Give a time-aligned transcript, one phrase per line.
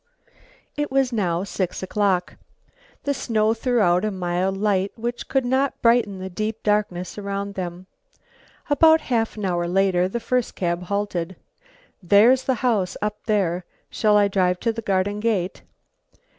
[0.75, 2.35] It was now six o'clock.
[3.03, 7.53] The snow threw out a mild light which could not brighten the deep darkness around
[7.53, 7.85] them.
[8.67, 11.35] About half an hour later the first cab halted.
[12.01, 13.63] "There's the house up there.
[13.91, 15.61] Shall I drive to the garden gate?"